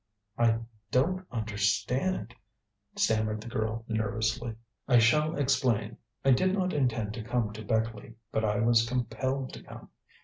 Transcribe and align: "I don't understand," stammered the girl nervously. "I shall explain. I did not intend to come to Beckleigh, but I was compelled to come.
"I 0.35 0.57
don't 0.89 1.27
understand," 1.31 2.33
stammered 2.95 3.39
the 3.39 3.47
girl 3.49 3.85
nervously. 3.87 4.55
"I 4.87 4.97
shall 4.97 5.37
explain. 5.37 5.97
I 6.25 6.31
did 6.31 6.55
not 6.55 6.73
intend 6.73 7.13
to 7.13 7.23
come 7.23 7.53
to 7.53 7.63
Beckleigh, 7.63 8.15
but 8.31 8.43
I 8.43 8.61
was 8.61 8.89
compelled 8.89 9.53
to 9.53 9.61
come. 9.61 9.89